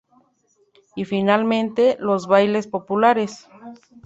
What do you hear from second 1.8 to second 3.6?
los bailes populares.